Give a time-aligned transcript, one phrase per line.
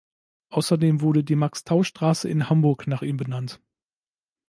[0.49, 3.61] Außerdem wurde die Max-Tau-Straße in Hamburg nach ihm benannt.